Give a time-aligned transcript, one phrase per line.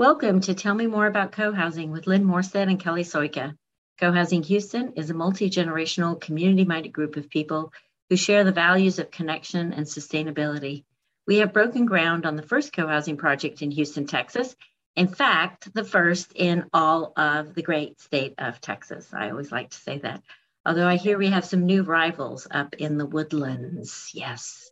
[0.00, 3.54] Welcome to Tell Me More About Co-Housing with Lynn Morstead and Kelly Soika.
[3.98, 7.70] Co-Housing Houston is a multi-generational, community-minded group of people
[8.08, 10.84] who share the values of connection and sustainability.
[11.26, 14.56] We have broken ground on the first co-housing project in Houston, Texas.
[14.96, 19.12] In fact, the first in all of the great state of Texas.
[19.12, 20.22] I always like to say that.
[20.64, 24.12] Although I hear we have some new rivals up in the woodlands.
[24.14, 24.70] Yes.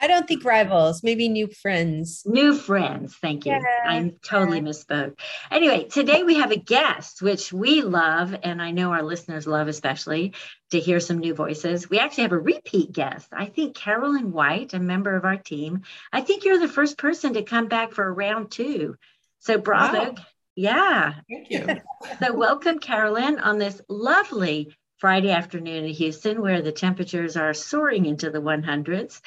[0.00, 2.24] I don't think rivals, maybe new friends.
[2.26, 3.52] New friends, thank you.
[3.52, 3.60] Yeah.
[3.86, 5.18] I totally misspoke.
[5.50, 9.68] Anyway, today we have a guest, which we love, and I know our listeners love
[9.68, 10.34] especially
[10.72, 11.88] to hear some new voices.
[11.88, 13.28] We actually have a repeat guest.
[13.32, 15.82] I think Carolyn White, a member of our team.
[16.12, 18.96] I think you're the first person to come back for a round two.
[19.38, 20.10] So bravo.
[20.10, 20.14] Wow.
[20.56, 21.14] Yeah.
[21.30, 21.80] Thank you.
[22.20, 28.06] so welcome, Carolyn, on this lovely Friday afternoon in Houston, where the temperatures are soaring
[28.06, 29.20] into the 100s.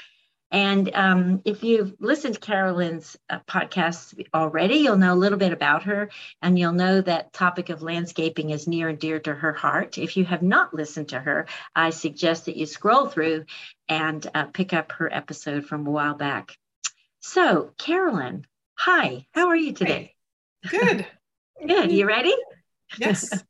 [0.52, 5.52] And um, if you've listened to Carolyn's uh, podcast already, you'll know a little bit
[5.52, 6.10] about her,
[6.42, 9.98] and you'll know that topic of landscaping is near and dear to her heart.
[9.98, 13.46] If you have not listened to her, I suggest that you scroll through
[13.90, 16.58] and uh, pick up her episode from a while back.
[17.20, 18.46] So, Carolyn,
[18.76, 20.16] hi, how are you today?
[20.70, 21.06] Good.
[21.68, 21.92] Good.
[21.92, 22.34] You ready?
[22.98, 23.44] Yes.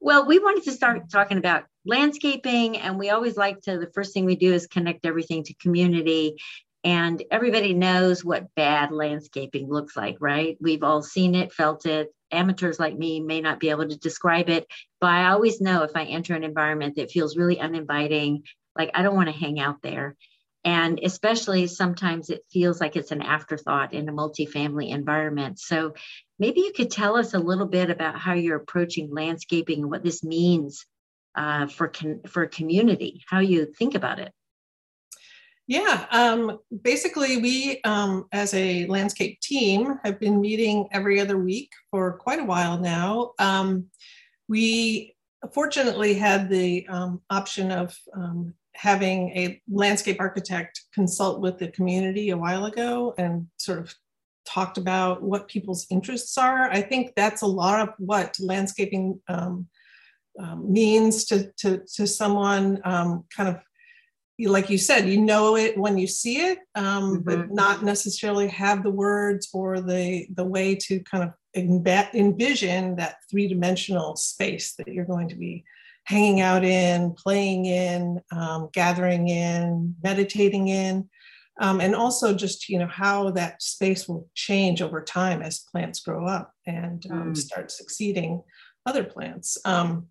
[0.00, 4.12] Well, we wanted to start talking about landscaping and we always like to the first
[4.12, 6.36] thing we do is connect everything to community.
[6.82, 10.56] And everybody knows what bad landscaping looks like right?
[10.60, 12.08] We've all seen it felt it.
[12.32, 14.66] Amateurs like me may not be able to describe it
[15.00, 18.42] but i always know if i enter an environment that feels really uninviting
[18.76, 20.16] like i don't want to hang out there
[20.64, 25.58] and especially sometimes it feels like it's an afterthought in a multifamily environment.
[25.58, 25.94] So
[26.38, 30.04] maybe you could tell us a little bit about how you're approaching landscaping and what
[30.04, 30.86] this means
[31.34, 34.32] uh, for con- for community how you think about it.
[35.66, 41.70] Yeah um, basically we um, as a landscape team have been meeting every other week
[41.90, 43.32] for quite a while now.
[43.38, 43.86] Um,
[44.48, 45.14] we
[45.54, 52.30] fortunately had the um, option of um, having a landscape architect consult with the community
[52.30, 53.94] a while ago and sort of
[54.46, 59.68] talked about what people's interests are i think that's a lot of what landscaping um,
[60.38, 63.60] um, means to, to, to someone um, kind of
[64.48, 67.22] like you said you know it when you see it um, mm-hmm.
[67.24, 73.16] but not necessarily have the words or the the way to kind of envision that
[73.30, 75.62] three-dimensional space that you're going to be
[76.10, 81.08] hanging out in playing in um, gathering in meditating in
[81.60, 86.00] um, and also just you know how that space will change over time as plants
[86.00, 87.36] grow up and um, mm.
[87.36, 88.42] start succeeding
[88.86, 90.08] other plants um,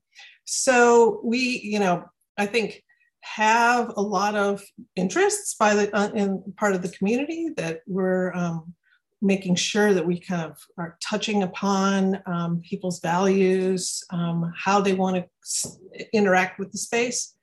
[0.52, 2.06] so we, you know,
[2.36, 2.84] I think
[3.22, 4.64] have a lot of
[4.96, 8.74] interests by the uh, in part of the community that we're um,
[9.22, 14.94] making sure that we kind of are touching upon um, people's values, um, how they
[14.94, 15.70] want to
[16.14, 17.36] interact with the space.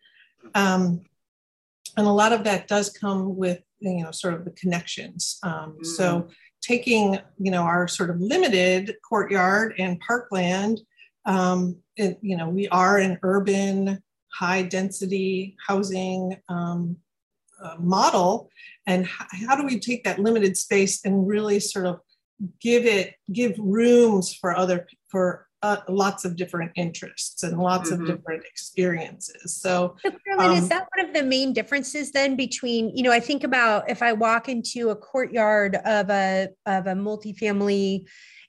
[0.55, 1.03] Um,
[1.97, 5.39] and a lot of that does come with, you know, sort of the connections.
[5.43, 5.87] Um, mm.
[5.87, 6.29] So
[6.63, 10.81] taking, you know, our sort of limited courtyard and parkland
[11.27, 16.97] um, it, you know, we are an urban, high density housing um,
[17.63, 18.51] uh, model.
[18.87, 22.01] And h- how do we take that limited space and really sort of
[22.61, 28.03] give it, give rooms for other, for uh, lots of different interests and lots mm-hmm.
[28.03, 29.57] of different experiences.
[29.61, 33.11] So, so Carolyn, um, is that one of the main differences then between, you know,
[33.11, 38.07] I think about if I walk into a courtyard of a of a multifamily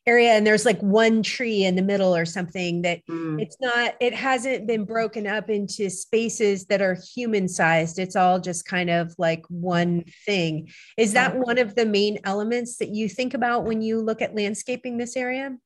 [0.07, 3.41] area and there's like one tree in the middle or something that mm.
[3.41, 8.00] it's not it hasn't been broken up into spaces that are human sized.
[8.00, 10.69] It's all just kind of like one thing.
[10.97, 14.35] Is that one of the main elements that you think about when you look at
[14.35, 15.57] landscaping this area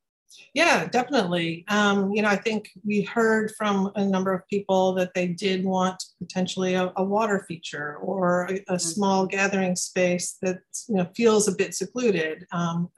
[0.54, 1.66] yeah, definitely.
[1.68, 5.64] Um, you know, I think we heard from a number of people that they did
[5.64, 8.78] want potentially a, a water feature or a, a, mm-hmm.
[8.78, 12.46] small gathering space that you know feels a bit secluded.
[12.52, 12.90] Um,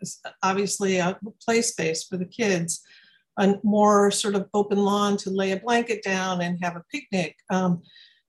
[0.41, 2.81] obviously, a play space for the kids,
[3.37, 7.35] a more sort of open lawn to lay a blanket down and have a picnic.
[7.49, 7.83] Um,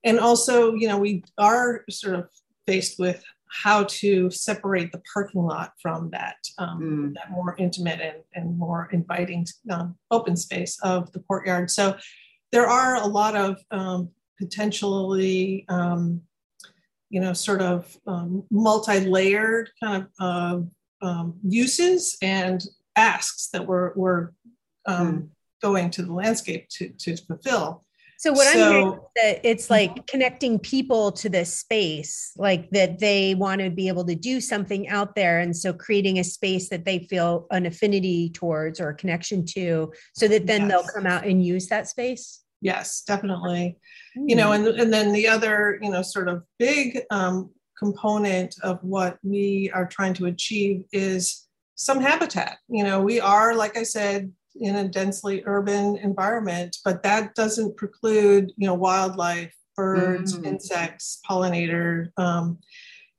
[0.04, 2.28] and also, you know, we are sort of
[2.66, 3.22] faced with
[3.62, 7.14] how to separate the parking lot from that, um, mm.
[7.14, 11.70] that more intimate and, and more inviting um, open space of the courtyard.
[11.70, 11.96] So
[12.50, 14.10] there are a lot of um,
[14.40, 16.22] potentially, um,
[17.10, 20.68] you know, sort of um, multi-layered kind of
[21.00, 22.60] uh, uses and
[22.96, 24.32] asks that we're, we're
[24.88, 25.28] mm.
[25.62, 27.84] going to the landscape to, to fulfill.
[28.18, 30.04] So what so, I'm hearing is that it's like mm-hmm.
[30.06, 34.88] connecting people to this space, like that they want to be able to do something
[34.88, 35.40] out there.
[35.40, 39.92] And so creating a space that they feel an affinity towards or a connection to,
[40.14, 40.70] so that then yes.
[40.70, 42.40] they'll come out and use that space.
[42.60, 43.76] Yes, definitely.
[44.16, 44.24] Mm.
[44.28, 44.54] You know, mm.
[44.54, 49.70] and, and then the other, you know, sort of big um, component of what we
[49.74, 52.58] are trying to achieve is some habitat.
[52.68, 57.76] You know, we are, like I said, in a densely urban environment, but that doesn't
[57.76, 60.46] preclude, you know, wildlife, birds, mm.
[60.46, 62.58] insects, pollinators, um,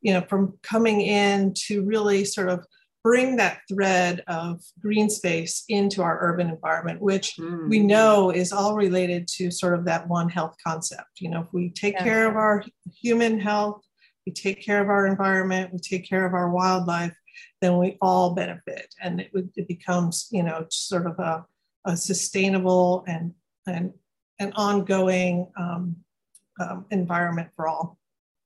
[0.01, 2.65] you know, from coming in to really sort of
[3.03, 7.69] bring that thread of green space into our urban environment, which mm.
[7.69, 11.19] we know is all related to sort of that one health concept.
[11.19, 12.03] You know, if we take yeah.
[12.03, 12.63] care of our
[12.99, 13.83] human health,
[14.25, 17.15] we take care of our environment, we take care of our wildlife,
[17.61, 18.93] then we all benefit.
[19.01, 21.45] And it, it becomes, you know, sort of a,
[21.85, 23.33] a sustainable and,
[23.67, 23.93] and
[24.39, 25.95] an ongoing um,
[26.59, 27.97] um, environment for all.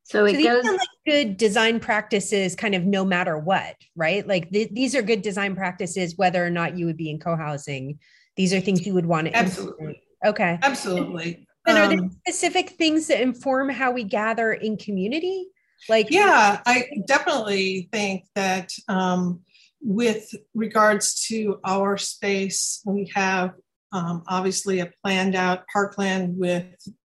[0.04, 4.28] So it so goes like good design practices, kind of no matter what, right?
[4.28, 8.00] Like th- these are good design practices, whether or not you would be in co-housing.
[8.36, 10.02] These are things you would want to absolutely.
[10.26, 11.48] Okay, absolutely.
[11.68, 15.48] And are there um, specific things that inform how we gather in community?
[15.88, 19.42] Like, yeah, I definitely think that um,
[19.82, 23.54] with regards to our space, we have
[23.92, 26.66] um, obviously a planned out parkland with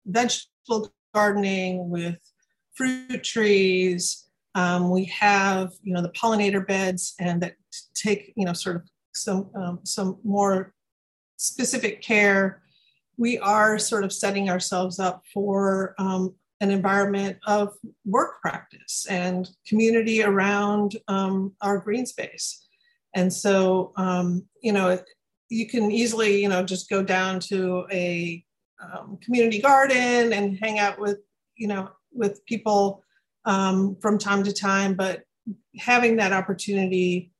[0.06, 2.16] vegetable gardening, with
[2.74, 4.28] fruit trees.
[4.54, 7.54] Um, we have, you know, the pollinator beds and that
[7.94, 8.82] take, you know, sort of
[9.14, 10.74] some um, some more
[11.36, 12.62] specific care.
[13.16, 17.74] We are sort of setting ourselves up for um, an environment of
[18.06, 22.64] work practice and community around um, our green space.
[23.14, 24.98] And so, um, you know,
[25.48, 28.42] you can easily, you know, just go down to a
[28.80, 31.18] um, community garden and hang out with,
[31.56, 33.02] you know, with people
[33.44, 35.24] um, from time to time, but
[35.78, 37.32] having that opportunity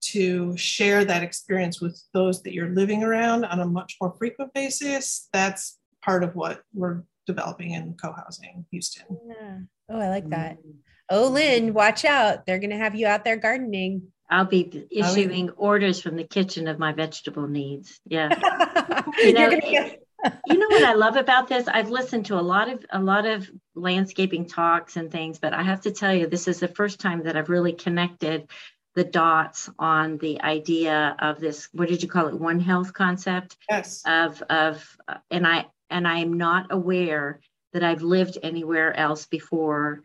[0.00, 4.54] to share that experience with those that you're living around on a much more frequent
[4.54, 9.06] basis, that's part of what we're developing in co-housing Houston.
[9.26, 9.58] Yeah.
[9.88, 10.58] Oh, I like that.
[10.58, 10.70] Mm-hmm.
[11.10, 12.46] Oh, Lynn, watch out.
[12.46, 14.12] They're going to have you out there gardening.
[14.30, 18.00] I'll be issuing orders from the kitchen of my vegetable needs.
[18.06, 18.28] Yeah.
[19.18, 21.66] you know, you know what I love about this?
[21.66, 25.62] I've listened to a lot of a lot of landscaping talks and things, but I
[25.62, 28.48] have to tell you, this is the first time that I've really connected
[28.94, 31.68] the dots on the idea of this.
[31.72, 32.34] What did you call it?
[32.38, 33.56] One health concept.
[33.68, 34.02] Yes.
[34.06, 34.96] Of of,
[35.30, 37.40] and I and I am not aware
[37.72, 40.02] that I've lived anywhere else before,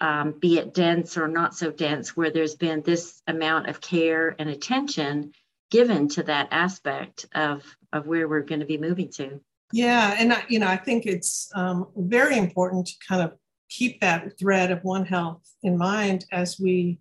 [0.00, 4.34] um, be it dense or not so dense, where there's been this amount of care
[4.38, 5.32] and attention
[5.70, 9.40] given to that aspect of of where we're going to be moving to.
[9.72, 13.34] Yeah, and I, you know I think it's um, very important to kind of
[13.68, 16.98] keep that thread of One Health in mind as we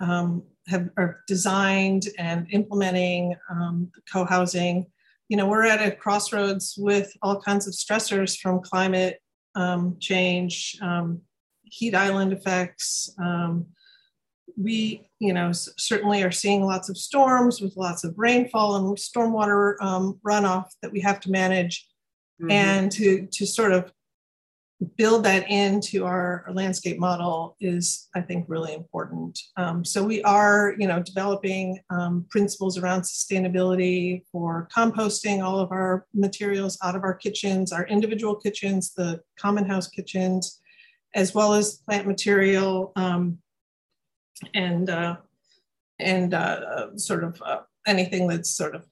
[0.00, 4.86] um, have are designed and implementing um, co-housing
[5.30, 9.20] you know, we're at a crossroads with all kinds of stressors from climate
[9.54, 11.20] um, change, um,
[11.62, 13.14] heat island effects.
[13.22, 13.66] Um,
[14.56, 19.80] we, you know, certainly are seeing lots of storms with lots of rainfall and stormwater
[19.80, 21.86] um, runoff that we have to manage.
[22.42, 22.50] Mm-hmm.
[22.50, 23.92] And to, to sort of
[24.96, 29.38] build that into our, landscape model is i think really important.
[29.56, 35.70] Um, so we are you know developing um, principles around sustainability for composting all of
[35.70, 40.60] our materials out of our kitchens our individual kitchens the common house kitchens
[41.14, 43.38] as well as plant material um,
[44.54, 45.16] and uh,
[45.98, 48.86] and uh, sort of uh, anything that's sort of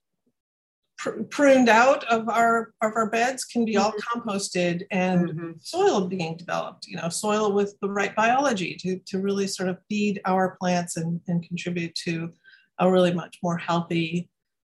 [0.99, 4.21] pr- pruned out of our of our beds can be all mm-hmm.
[4.21, 5.51] composted and mm-hmm.
[5.61, 9.79] soil being developed you know soil with the right biology to, to really sort of
[9.89, 12.31] feed our plants and, and contribute to
[12.81, 14.29] a really much more healthy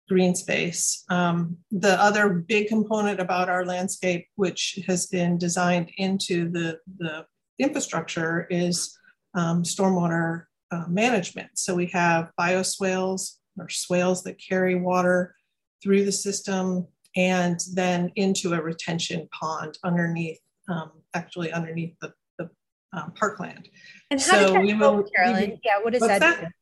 [0.08, 6.48] green space um, the other big component about our landscape which has been designed into
[6.50, 7.26] the, the
[7.58, 8.96] infrastructure is
[9.34, 15.34] um, stormwater uh, management so we have bioswales or swales that carry water
[15.82, 22.48] through the system and then into a retention pond underneath, um, actually underneath the, the
[22.92, 23.68] um, parkland.
[24.10, 25.50] And how so does that we help, will, Carolyn?
[25.50, 26.52] We, yeah, what does that, that?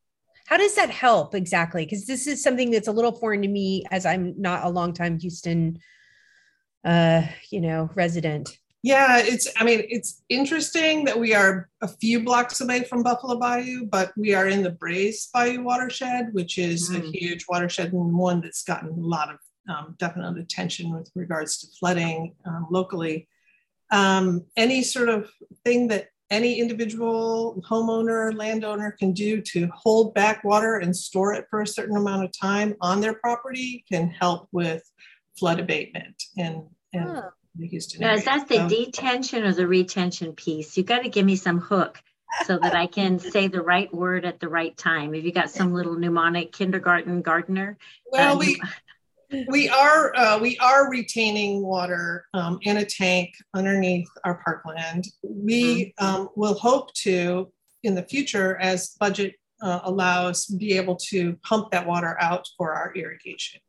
[0.47, 1.85] How does that help exactly?
[1.85, 5.19] Because this is something that's a little foreign to me as I'm not a longtime
[5.19, 5.79] Houston,
[6.85, 8.57] uh, you know, resident.
[8.83, 13.37] Yeah, it's, I mean, it's interesting that we are a few blocks away from Buffalo
[13.37, 17.03] Bayou, but we are in the Brays Bayou watershed, which is mm.
[17.03, 21.57] a huge watershed and one that's gotten a lot of um, definite attention with regards
[21.59, 23.27] to flooding um, locally.
[23.91, 25.29] Um, any sort of
[25.65, 31.45] thing that any individual homeowner, landowner can do to hold back water and store it
[31.49, 34.83] for a certain amount of time on their property can help with
[35.37, 37.29] flood abatement and, in oh.
[37.99, 38.13] Now.
[38.13, 40.77] Is that the so, detention or the retention piece?
[40.77, 42.01] You got to give me some hook
[42.45, 45.13] so that I can say the right word at the right time.
[45.13, 47.77] Have you got some little mnemonic kindergarten gardener?
[48.11, 48.61] Well, um, we
[49.47, 55.05] we are uh, we are retaining water um, in a tank underneath our parkland.
[55.23, 56.05] We mm-hmm.
[56.05, 57.51] um, will hope to
[57.83, 62.73] in the future, as budget uh, allows, be able to pump that water out for
[62.73, 63.61] our irrigation.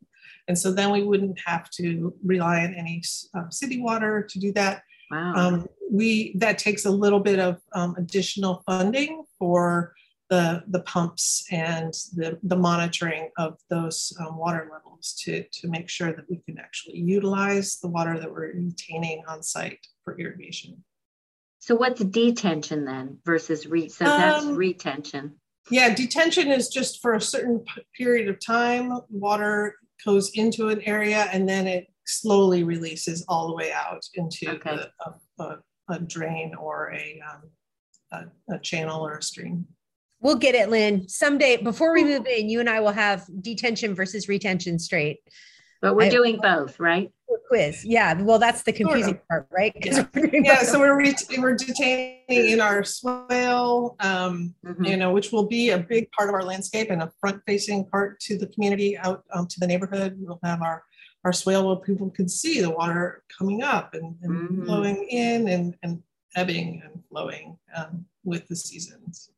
[0.49, 3.03] And so then we wouldn't have to rely on any
[3.35, 4.81] uh, city water to do that.
[5.11, 5.33] Wow.
[5.35, 9.93] Um, we that takes a little bit of um, additional funding for
[10.29, 15.89] the, the pumps and the, the monitoring of those um, water levels to, to make
[15.89, 20.83] sure that we can actually utilize the water that we're retaining on site for irrigation.
[21.57, 23.89] So what's detention then versus re?
[23.89, 25.35] So that's um, retention.
[25.71, 27.63] Yeah, detention is just for a certain
[27.95, 28.99] period of time.
[29.09, 29.75] Water
[30.05, 34.75] goes into an area and then it slowly releases all the way out into okay.
[34.75, 39.65] the, a, a, a, drain or a, um, a, a channel or a stream.
[40.21, 41.07] We'll get it, Lynn.
[41.07, 45.19] Someday before we move in, you and I will have detention versus retention straight.
[45.81, 47.11] But we're I, doing both, right?
[47.49, 47.83] Quiz.
[47.83, 48.21] Yeah.
[48.21, 49.27] Well, that's the confusing sort of.
[49.27, 49.73] part, right?
[49.83, 50.05] Yeah.
[50.33, 54.83] yeah so we're ret- we're detaining in our swale, um, mm-hmm.
[54.85, 58.19] you know, which will be a big part of our landscape and a front-facing part
[58.21, 60.15] to the community out um, to the neighborhood.
[60.19, 60.83] We'll have our
[61.25, 64.65] our swale where people can see the water coming up and, and mm-hmm.
[64.65, 66.01] flowing in and, and
[66.35, 69.31] ebbing and flowing um, with the seasons.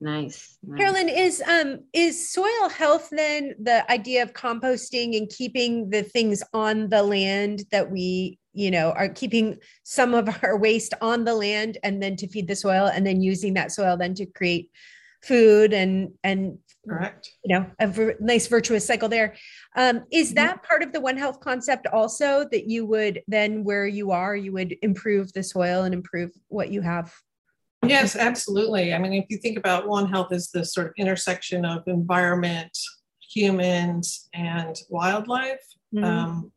[0.00, 0.58] Nice.
[0.62, 0.78] nice.
[0.78, 6.42] Carolyn, is um is soil health then the idea of composting and keeping the things
[6.52, 11.34] on the land that we, you know, are keeping some of our waste on the
[11.34, 14.70] land and then to feed the soil and then using that soil then to create
[15.22, 19.34] food and and correct you know a v- nice virtuous cycle there
[19.76, 20.36] um, is mm-hmm.
[20.36, 24.36] that part of the one health concept also that you would then where you are
[24.36, 27.12] you would improve the soil and improve what you have
[27.86, 28.92] Yes, absolutely.
[28.92, 32.76] I mean, if you think about One Health as the sort of intersection of environment,
[33.20, 36.04] humans, and wildlife, mm-hmm.
[36.04, 36.52] um,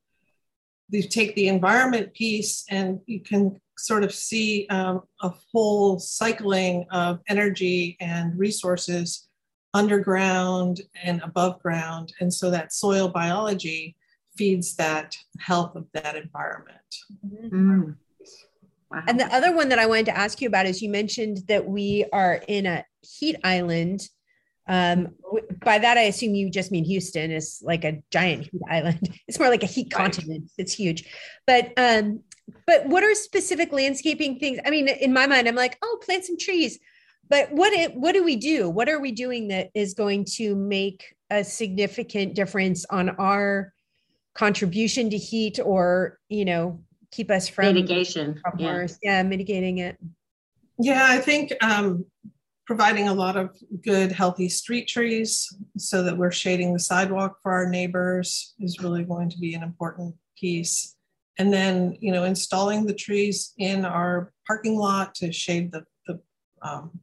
[0.90, 6.86] you take the environment piece and you can sort of see um, a whole cycling
[6.92, 9.28] of energy and resources
[9.74, 12.14] underground and above ground.
[12.20, 13.96] And so that soil biology
[14.36, 16.78] feeds that health of that environment.
[17.26, 17.92] Mm-hmm.
[18.92, 19.04] Wow.
[19.08, 21.66] And the other one that I wanted to ask you about is you mentioned that
[21.66, 24.02] we are in a heat island.
[24.68, 25.16] Um,
[25.64, 29.18] by that, I assume you just mean Houston is like a giant heat island.
[29.28, 30.04] It's more like a heat right.
[30.04, 30.52] continent.
[30.58, 31.06] It's huge.
[31.48, 32.22] But um,
[32.68, 34.60] but what are specific landscaping things?
[34.66, 36.78] I mean, in my mind, I'm like, oh, plant some trees.
[37.30, 38.70] But what it, what do we do?
[38.70, 43.74] What are we doing that is going to make a significant difference on our
[44.36, 48.42] contribution to heat or you know keep us from mitigation.
[48.58, 48.88] Yeah.
[49.02, 49.98] yeah, mitigating it.
[50.80, 52.06] Yeah, I think um,
[52.66, 57.52] providing a lot of good, healthy street trees so that we're shading the sidewalk for
[57.52, 60.96] our neighbors is really going to be an important piece.
[61.38, 66.20] And then, you know, installing the trees in our parking lot to shade the the
[66.62, 67.00] um,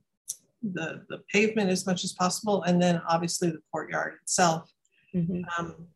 [0.62, 4.70] the, the pavement as much as possible, and then obviously the courtyard itself.
[5.14, 5.42] Mm-hmm.
[5.58, 5.86] Um,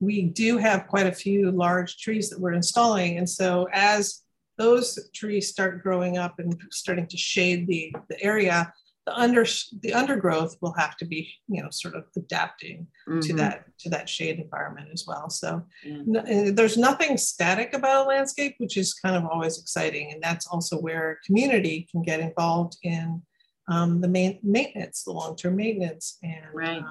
[0.00, 3.18] we do have quite a few large trees that we're installing.
[3.18, 4.22] And so as
[4.58, 8.72] those trees start growing up and starting to shade the, the area,
[9.06, 9.44] the under
[9.80, 13.20] the undergrowth will have to be you know sort of adapting mm-hmm.
[13.20, 16.50] to that to that shade environment as well so yeah.
[16.52, 20.78] there's nothing static about a landscape which is kind of always exciting and that's also
[20.78, 23.22] where community can get involved in
[23.68, 26.82] um, the main maintenance the long-term maintenance and right.
[26.82, 26.90] uh,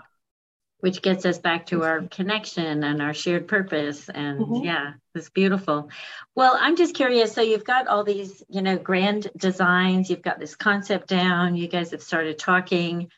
[0.83, 4.65] which gets us back to our connection and our shared purpose and mm-hmm.
[4.65, 5.89] yeah it's beautiful.
[6.35, 10.39] Well i'm just curious so you've got all these you know grand designs you've got
[10.39, 13.09] this concept down you guys have started talking.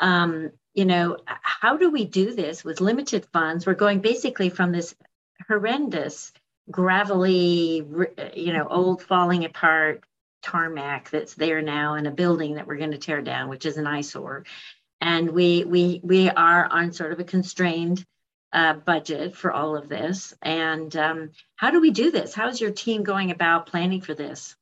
[0.00, 3.64] Um, you know how do we do this with limited funds?
[3.64, 4.96] We're going basically from this
[5.46, 6.32] horrendous
[6.68, 7.86] gravelly
[8.34, 10.02] you know old falling apart
[10.42, 13.76] tarmac that's there now in a building that we're going to tear down which is
[13.76, 14.44] an eyesore
[15.04, 18.04] and we we we are on sort of a constrained
[18.52, 20.32] uh, budget for all of this.
[20.42, 22.34] And um, how do we do this?
[22.34, 24.56] How's your team going about planning for this?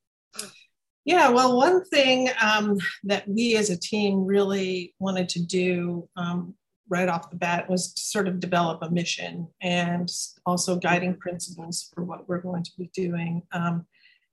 [1.05, 6.55] Yeah, well, one thing um, that we as a team really wanted to do um,
[6.89, 10.11] right off the bat was to sort of develop a mission and
[10.45, 13.43] also guiding principles for what we're going to be doing.
[13.53, 13.87] Um,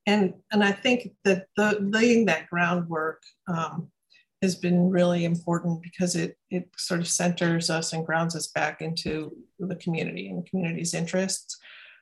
[0.05, 3.91] and, and I think that the, laying that groundwork um,
[4.41, 8.81] has been really important because it, it sort of centers us and grounds us back
[8.81, 11.57] into the community and the community's interests.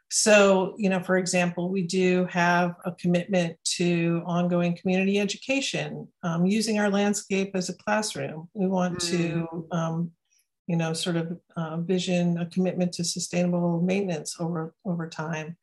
[0.10, 6.46] So, you know, for example, we do have a commitment to ongoing community education um,
[6.46, 8.48] using our landscape as a classroom.
[8.54, 9.10] We want mm.
[9.10, 10.12] to, um,
[10.68, 15.58] you know, sort of uh, vision a commitment to sustainable maintenance over, over time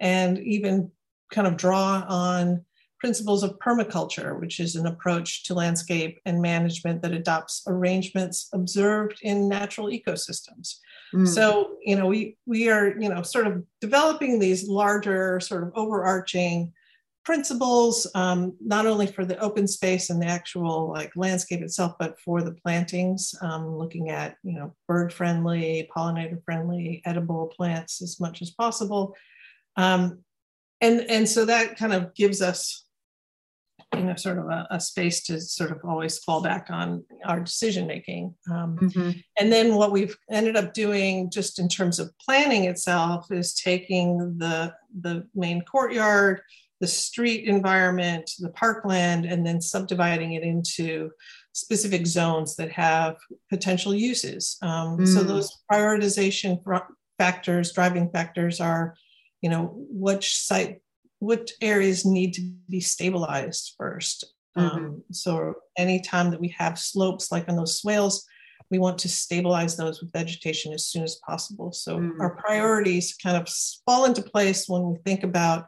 [0.00, 0.90] and even
[1.30, 2.64] kind of draw on
[3.00, 9.18] principles of permaculture, which is an approach to landscape and management that adopts arrangements observed
[9.22, 10.76] in natural ecosystems.
[11.14, 11.26] Mm.
[11.26, 15.72] So, you know, we we are, you know, sort of developing these larger, sort of
[15.74, 16.72] overarching
[17.24, 22.18] principles, um, not only for the open space and the actual like landscape itself, but
[22.20, 28.18] for the plantings, um, looking at, you know, bird friendly, pollinator friendly, edible plants as
[28.20, 29.14] much as possible.
[29.76, 30.20] Um,
[30.80, 32.84] and, and so that kind of gives us
[33.96, 37.40] you know sort of a, a, space to sort of always fall back on our
[37.40, 39.10] decision making um, mm-hmm.
[39.38, 44.38] and then what we've ended up doing just in terms of planning itself is taking
[44.38, 46.40] the the main courtyard
[46.80, 51.10] the street environment the parkland and then subdividing it into
[51.52, 53.16] specific zones that have
[53.48, 55.08] potential uses um, mm.
[55.08, 56.60] so those prioritization
[57.18, 58.94] factors driving factors are
[59.42, 60.80] you know which site
[61.20, 64.24] what areas need to be stabilized 1st
[64.58, 64.60] mm-hmm.
[64.60, 68.26] um, so anytime that we have slopes like on those swales,
[68.70, 71.72] we want to stabilize those with vegetation as soon as possible.
[71.72, 72.20] So mm-hmm.
[72.20, 73.48] our priorities kind of
[73.84, 75.66] fall into place when we think about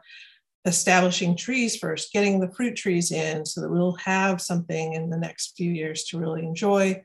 [0.65, 5.17] establishing trees first, getting the fruit trees in so that we'll have something in the
[5.17, 7.01] next few years to really enjoy.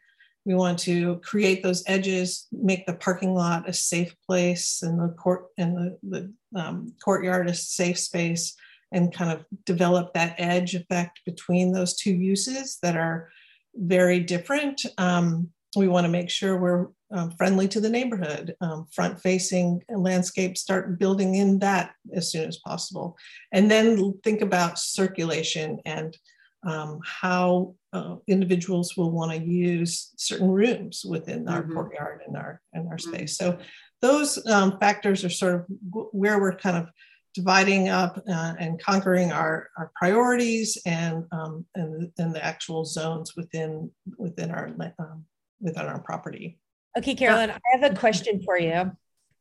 [0.48, 5.10] We want to create those edges, make the parking lot a safe place and the
[5.10, 8.56] court and the, the um, courtyard a safe space
[8.90, 13.28] and kind of develop that edge effect between those two uses that are
[13.74, 14.86] very different.
[14.96, 19.82] Um, we want to make sure we're um, friendly to the neighborhood, um, front facing
[19.90, 23.18] landscape, start building in that as soon as possible.
[23.52, 26.16] And then think about circulation and
[26.64, 31.72] um, how uh, individuals will want to use certain rooms within our mm-hmm.
[31.72, 33.14] courtyard and our and our mm-hmm.
[33.14, 33.36] space.
[33.36, 33.58] So
[34.00, 35.66] those um, factors are sort of
[36.12, 36.88] where we're kind of
[37.34, 43.36] dividing up uh, and conquering our, our priorities and, um, and and the actual zones
[43.36, 45.24] within within our um,
[45.60, 46.58] within our property.
[46.96, 48.90] Okay, Carolyn, I have a question for you.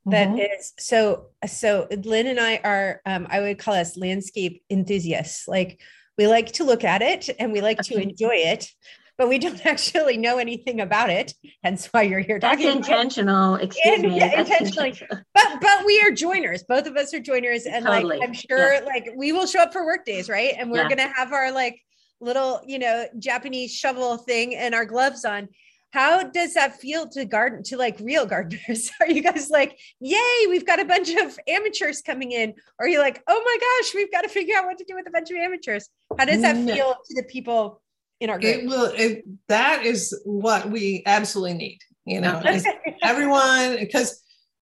[0.05, 0.37] That mm-hmm.
[0.37, 5.47] is so so Lynn and I are um, I would call us landscape enthusiasts.
[5.47, 5.81] Like
[6.17, 8.69] we like to look at it and we like to enjoy it
[9.17, 13.55] but we don't actually know anything about it hence why you're here talking that's intentional
[13.55, 15.23] excuse and, me yeah, intentionally intentional.
[15.33, 18.17] but but we are joiners both of us are joiners and totally.
[18.17, 18.81] like i'm sure yeah.
[18.85, 20.89] like we will show up for work days right and we're yeah.
[20.89, 21.79] gonna have our like
[22.19, 25.47] little you know japanese shovel thing and our gloves on
[25.91, 28.91] how does that feel to garden to like real gardeners?
[29.01, 32.89] Are you guys like yay we've got a bunch of amateurs coming in or are
[32.89, 35.11] you like oh my gosh we've got to figure out what to do with a
[35.11, 35.89] bunch of amateurs.
[36.17, 37.81] How does that feel to the people
[38.19, 38.55] in our group?
[38.55, 42.41] it will it, that is what we absolutely need you know
[43.03, 44.23] everyone because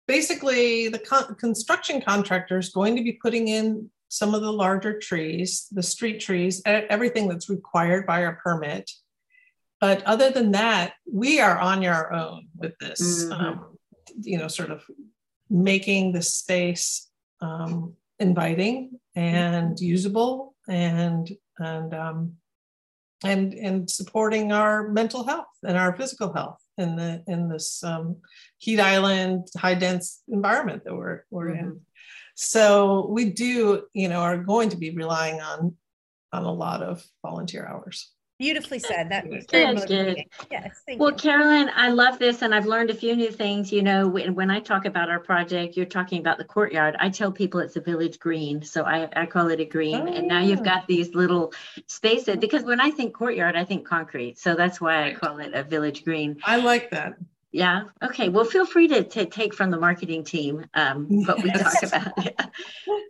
[0.08, 4.98] basically the con- construction contractor is going to be putting in some of the larger
[4.98, 8.90] trees the street trees everything that's required by our permit
[9.80, 13.32] but other than that, we are on our own with this, mm-hmm.
[13.34, 13.78] um,
[14.22, 14.84] you know, sort of
[15.50, 17.10] making the space
[17.42, 22.34] um, inviting and usable and and um,
[23.24, 28.18] and and supporting our mental health and our physical health in the in this um,
[28.58, 31.66] heat island high dense environment that we're we're mm-hmm.
[31.66, 31.82] in
[32.36, 35.76] so we do you know are going to be relying on
[36.32, 39.10] on a lot of volunteer hours Beautifully said.
[39.10, 40.24] That was very good, good.
[40.50, 40.82] Yes.
[40.98, 41.16] well, you.
[41.18, 43.70] Carolyn, I love this, and I've learned a few new things.
[43.70, 46.96] You know, when, when I talk about our project, you're talking about the courtyard.
[47.00, 50.08] I tell people it's a village green, so I, I call it a green.
[50.08, 50.64] Oh, and now you've oh.
[50.64, 51.52] got these little
[51.88, 55.54] spaces because when I think courtyard, I think concrete, so that's why I call it
[55.54, 56.38] a village green.
[56.46, 57.16] I like that.
[57.52, 57.86] Yeah.
[58.04, 58.30] Okay.
[58.30, 62.14] Well, feel free to, to take from the marketing team um, what we talk about.
[62.24, 62.46] Yeah.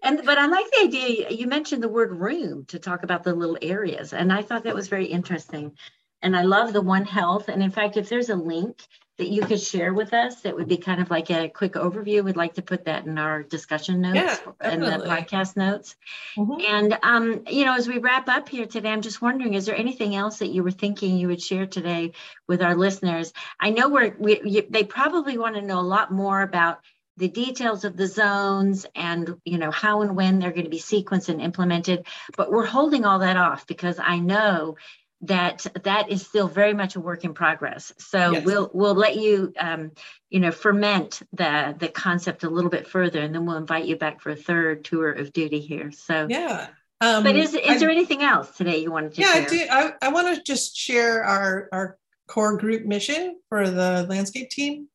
[0.03, 1.29] And but I like the idea.
[1.29, 4.75] You mentioned the word room to talk about the little areas, and I thought that
[4.75, 5.73] was very interesting.
[6.21, 7.49] And I love the One Health.
[7.49, 8.81] And in fact, if there's a link
[9.19, 12.23] that you could share with us that would be kind of like a quick overview.
[12.23, 14.15] We'd like to put that in our discussion notes
[14.61, 15.95] Yeah, in the podcast notes.
[16.37, 16.63] Mhm.
[16.63, 19.75] and um, you know as we wrap up here today i'm just wondering is there
[19.75, 22.13] anything else that you were thinking you would share today
[22.47, 23.33] with our listeners?
[23.59, 26.79] I know we're we, you, they probably want to know a lot more about
[27.17, 30.79] the details of the zones and you know how and when they're going to be
[30.79, 32.05] sequenced and implemented
[32.37, 34.77] but we're holding all that off because i know
[35.21, 38.45] that that is still very much a work in progress so Yes.
[38.45, 39.91] we'll we'll let you um,
[40.29, 43.97] you know ferment the the concept a little bit further and then we'll invite you
[43.97, 46.67] back for a third tour of duty here so Yeah.
[47.01, 49.45] Um, but is I- is there anything else today you wanted to yeah, share I
[49.45, 49.65] do.
[49.71, 54.87] I, I want to just share our, our core group mission for the landscape team.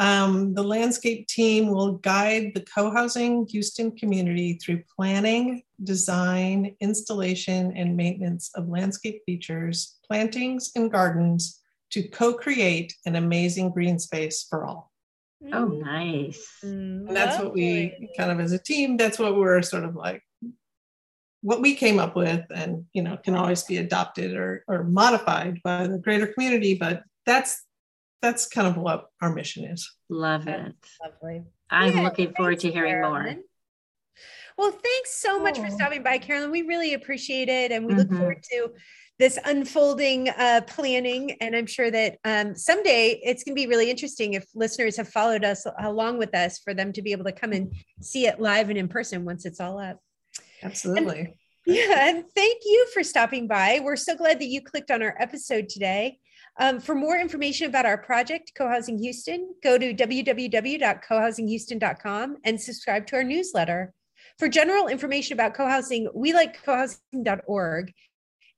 [0.00, 7.98] Um, the landscape team will guide the co-housing Houston community through planning, design, installation, and
[7.98, 11.60] maintenance of landscape features, plantings, and gardens
[11.90, 14.90] to co-create an amazing green space for all.
[15.52, 16.48] oh nice.
[16.64, 19.94] Mm, And that's what we kind of as a team, that's what we're sort of
[19.96, 20.22] like
[21.42, 25.58] what we came up with and you know can always be adopted or, or modified
[25.64, 27.64] by the greater community but that's
[28.22, 31.42] that's kind of what our mission is love it lovely.
[31.70, 33.34] i'm Yeah, looking forward to thanks, hearing more
[34.58, 35.74] Well, thanks so much for Oh.
[35.74, 36.50] stopping by, Carolyn.
[36.50, 37.72] We really appreciate it.
[37.72, 38.18] And we look Mhm.
[38.18, 38.74] forward to
[39.18, 41.32] this unfolding uh, planning.
[41.40, 45.08] And I'm sure that um, someday it's going to be really interesting if listeners have
[45.08, 48.38] followed us along with us for them to be able to come and see it
[48.40, 49.98] live and in person once it's all up.
[50.62, 53.80] absolutely Yeah, and thank you for stopping by.
[53.82, 56.18] We're so glad that you clicked on our episode today.
[56.60, 63.16] Um, for more information about our project, Co-Housing Houston, go to www.cohousinghouston.com and subscribe to
[63.16, 63.94] our newsletter.
[64.38, 67.94] For general information about co-housing, we like cohousing.org.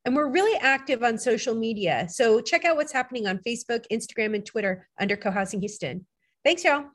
[0.04, 2.08] And we're really active on social media.
[2.10, 6.04] So check out what's happening on Facebook, Instagram, and Twitter under Co-Housing Houston.
[6.44, 6.86] Thanks, y'all.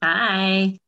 [0.00, 0.78] bye